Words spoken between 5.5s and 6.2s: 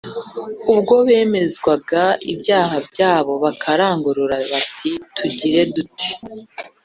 dute?